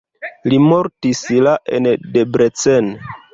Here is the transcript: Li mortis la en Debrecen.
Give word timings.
Li 0.53 0.57
mortis 0.69 1.21
la 1.49 1.53
en 1.81 1.91
Debrecen. 2.17 2.91